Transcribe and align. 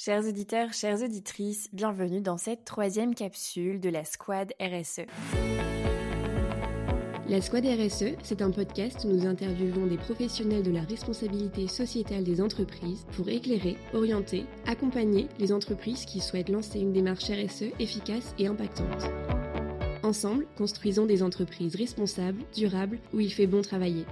Chers 0.00 0.28
auditeurs, 0.28 0.72
chères 0.74 1.02
auditrices, 1.02 1.68
bienvenue 1.72 2.20
dans 2.20 2.36
cette 2.36 2.64
troisième 2.64 3.16
capsule 3.16 3.80
de 3.80 3.90
la 3.90 4.04
Squad 4.04 4.52
RSE. 4.60 5.06
La 7.28 7.40
Squad 7.40 7.66
RSE, 7.66 8.14
c'est 8.22 8.40
un 8.40 8.52
podcast 8.52 9.04
où 9.04 9.08
nous 9.08 9.26
interviewons 9.26 9.88
des 9.88 9.96
professionnels 9.96 10.62
de 10.62 10.70
la 10.70 10.82
responsabilité 10.82 11.66
sociétale 11.66 12.22
des 12.22 12.40
entreprises 12.40 13.06
pour 13.16 13.28
éclairer, 13.28 13.76
orienter, 13.92 14.46
accompagner 14.68 15.26
les 15.40 15.52
entreprises 15.52 16.04
qui 16.04 16.20
souhaitent 16.20 16.48
lancer 16.48 16.78
une 16.78 16.92
démarche 16.92 17.24
RSE 17.24 17.72
efficace 17.80 18.36
et 18.38 18.46
impactante. 18.46 19.10
Ensemble, 20.04 20.46
construisons 20.56 21.06
des 21.06 21.24
entreprises 21.24 21.74
responsables, 21.74 22.44
durables, 22.54 23.00
où 23.12 23.18
il 23.18 23.32
fait 23.32 23.48
bon 23.48 23.62
travailler. 23.62 24.04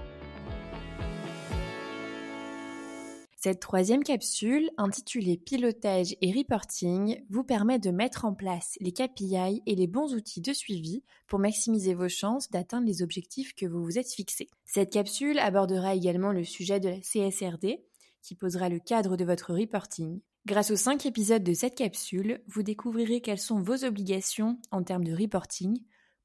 Cette 3.39 3.59
troisième 3.59 4.03
capsule, 4.03 4.71
intitulée 4.77 5.37
Pilotage 5.37 6.15
et 6.21 6.31
Reporting, 6.31 7.23
vous 7.29 7.43
permet 7.43 7.77
de 7.77 7.91
mettre 7.91 8.25
en 8.25 8.33
place 8.33 8.77
les 8.81 8.91
KPI 8.91 9.61
et 9.63 9.75
les 9.75 9.85
bons 9.85 10.15
outils 10.15 10.41
de 10.41 10.53
suivi 10.53 11.03
pour 11.27 11.37
maximiser 11.37 11.93
vos 11.93 12.09
chances 12.09 12.49
d'atteindre 12.49 12.87
les 12.87 13.03
objectifs 13.03 13.53
que 13.53 13.67
vous 13.67 13.83
vous 13.83 13.99
êtes 13.99 14.11
fixés. 14.11 14.49
Cette 14.65 14.91
capsule 14.91 15.37
abordera 15.37 15.93
également 15.93 16.31
le 16.31 16.43
sujet 16.43 16.79
de 16.79 16.89
la 16.89 16.99
CSRD, 16.99 17.85
qui 18.23 18.33
posera 18.33 18.69
le 18.69 18.79
cadre 18.79 19.17
de 19.17 19.23
votre 19.23 19.53
reporting. 19.53 20.19
Grâce 20.47 20.71
aux 20.71 20.75
cinq 20.75 21.05
épisodes 21.05 21.43
de 21.43 21.53
cette 21.53 21.75
capsule, 21.75 22.41
vous 22.47 22.63
découvrirez 22.63 23.21
quelles 23.21 23.37
sont 23.37 23.61
vos 23.61 23.85
obligations 23.85 24.57
en 24.71 24.81
termes 24.81 25.03
de 25.03 25.15
reporting, 25.15 25.77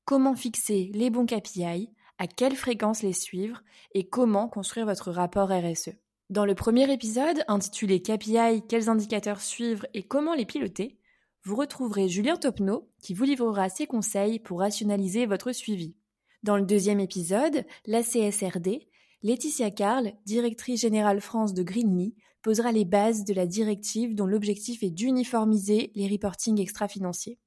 comment 0.07 0.35
fixer 0.35 0.91
les 0.95 1.11
bons 1.11 1.27
KPI, 1.27 1.91
à 2.17 2.27
quelle 2.27 2.57
fréquence 2.57 3.03
les 3.03 3.13
suivre 3.13 3.63
et 3.93 4.09
comment 4.09 4.49
construire 4.49 4.87
votre 4.87 5.11
rapport 5.11 5.51
RSE. 5.51 5.91
Dans 6.33 6.47
le 6.47 6.55
premier 6.55 6.91
épisode, 6.91 7.45
intitulé 7.47 8.01
KPI, 8.01 8.63
quels 8.67 8.89
indicateurs 8.89 9.43
suivre 9.43 9.85
et 9.93 10.03
comment 10.03 10.33
les 10.33 10.47
piloter, 10.47 10.97
vous 11.45 11.55
retrouverez 11.55 12.09
Julien 12.09 12.39
Topneau 12.39 12.89
qui 13.03 13.13
vous 13.13 13.25
livrera 13.25 13.69
ses 13.69 13.87
conseils 13.87 14.39
pour 14.39 14.61
rationaliser 14.61 15.27
votre 15.27 15.53
suivi. 15.53 15.95
Dans 16.43 16.57
le 16.57 16.65
deuxième 16.65 17.01
épisode, 17.01 17.67
la 17.85 18.03
CSRD, 18.03 18.89
Laetitia 19.23 19.71
Carl, 19.71 20.15
directrice 20.25 20.81
générale 20.81 21.21
France 21.21 21.53
de 21.53 21.63
Greenly, 21.63 22.15
posera 22.41 22.73
les 22.73 22.87
bases 22.87 23.25
de 23.25 23.35
la 23.35 23.45
directive 23.45 24.15
dont 24.15 24.25
l'objectif 24.25 24.83
est 24.83 24.91
d'uniformiser 24.91 25.93
les 25.95 26.09
reportings 26.09 26.63
extra-financiers. 26.63 27.39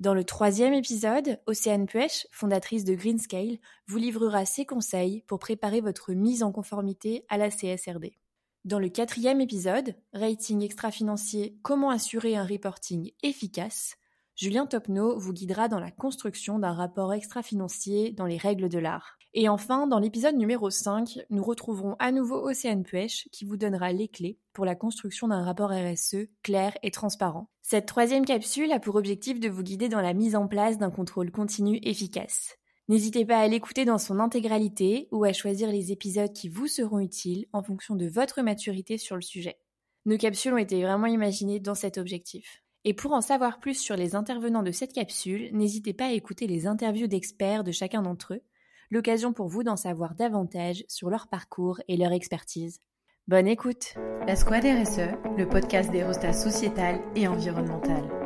Dans 0.00 0.12
le 0.12 0.24
troisième 0.24 0.74
épisode, 0.74 1.40
Océane 1.46 1.86
Puech, 1.86 2.26
fondatrice 2.30 2.84
de 2.84 2.94
Greenscale, 2.94 3.56
vous 3.86 3.96
livrera 3.96 4.44
ses 4.44 4.66
conseils 4.66 5.22
pour 5.28 5.38
préparer 5.38 5.80
votre 5.80 6.12
mise 6.12 6.42
en 6.42 6.52
conformité 6.52 7.24
à 7.30 7.38
la 7.38 7.48
CSRD. 7.48 8.18
Dans 8.64 8.78
le 8.78 8.88
quatrième 8.88 9.42
épisode, 9.42 9.94
Rating 10.14 10.62
extra-financier, 10.62 11.58
comment 11.60 11.90
assurer 11.90 12.34
un 12.34 12.46
reporting 12.46 13.10
efficace, 13.22 13.96
Julien 14.36 14.64
Topneau 14.64 15.18
vous 15.18 15.34
guidera 15.34 15.68
dans 15.68 15.78
la 15.78 15.90
construction 15.90 16.58
d'un 16.58 16.72
rapport 16.72 17.12
extra-financier 17.12 18.12
dans 18.12 18.24
les 18.24 18.38
règles 18.38 18.70
de 18.70 18.78
l'art. 18.78 19.18
Et 19.34 19.50
enfin, 19.50 19.86
dans 19.86 19.98
l'épisode 19.98 20.36
numéro 20.36 20.70
5, 20.70 21.26
nous 21.28 21.44
retrouverons 21.44 21.94
à 21.98 22.10
nouveau 22.10 22.36
Océane 22.36 22.84
Puech 22.84 23.28
qui 23.32 23.44
vous 23.44 23.58
donnera 23.58 23.92
les 23.92 24.08
clés 24.08 24.38
pour 24.54 24.64
la 24.64 24.74
construction 24.74 25.28
d'un 25.28 25.44
rapport 25.44 25.70
RSE 25.70 26.26
clair 26.42 26.72
et 26.82 26.90
transparent. 26.90 27.50
Cette 27.60 27.86
troisième 27.86 28.24
capsule 28.24 28.72
a 28.72 28.80
pour 28.80 28.96
objectif 28.96 29.40
de 29.40 29.50
vous 29.50 29.62
guider 29.62 29.90
dans 29.90 30.00
la 30.00 30.14
mise 30.14 30.36
en 30.36 30.48
place 30.48 30.78
d'un 30.78 30.90
contrôle 30.90 31.30
continu 31.30 31.80
efficace. 31.82 32.56
N'hésitez 32.88 33.24
pas 33.24 33.38
à 33.38 33.48
l'écouter 33.48 33.86
dans 33.86 33.96
son 33.96 34.20
intégralité 34.20 35.08
ou 35.10 35.24
à 35.24 35.32
choisir 35.32 35.70
les 35.70 35.90
épisodes 35.90 36.32
qui 36.32 36.50
vous 36.50 36.66
seront 36.66 36.98
utiles 36.98 37.46
en 37.54 37.62
fonction 37.62 37.96
de 37.96 38.06
votre 38.06 38.42
maturité 38.42 38.98
sur 38.98 39.16
le 39.16 39.22
sujet. 39.22 39.56
Nos 40.04 40.18
capsules 40.18 40.52
ont 40.52 40.58
été 40.58 40.82
vraiment 40.82 41.06
imaginées 41.06 41.60
dans 41.60 41.74
cet 41.74 41.96
objectif. 41.96 42.62
Et 42.84 42.92
pour 42.92 43.12
en 43.12 43.22
savoir 43.22 43.58
plus 43.58 43.78
sur 43.80 43.96
les 43.96 44.14
intervenants 44.14 44.62
de 44.62 44.70
cette 44.70 44.92
capsule, 44.92 45.48
n'hésitez 45.54 45.94
pas 45.94 46.06
à 46.06 46.12
écouter 46.12 46.46
les 46.46 46.66
interviews 46.66 47.06
d'experts 47.06 47.64
de 47.64 47.72
chacun 47.72 48.02
d'entre 48.02 48.34
eux, 48.34 48.42
l'occasion 48.90 49.32
pour 49.32 49.48
vous 49.48 49.62
d'en 49.62 49.76
savoir 49.76 50.14
davantage 50.14 50.84
sur 50.86 51.08
leur 51.08 51.28
parcours 51.28 51.80
et 51.88 51.96
leur 51.96 52.12
expertise. 52.12 52.80
Bonne 53.26 53.48
écoute 53.48 53.94
La 54.26 54.36
Squad 54.36 54.62
RSE, 54.62 55.16
le 55.38 55.48
podcast 55.48 55.90
des 55.90 56.04
sociétal 56.34 57.00
et 57.16 57.26
environnemental. 57.26 58.23